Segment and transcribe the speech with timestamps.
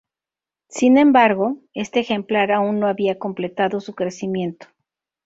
[0.67, 4.65] Sin embargo, este ejemplar aún no había completado su crecimiento.